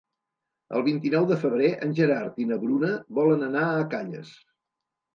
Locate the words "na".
2.55-2.59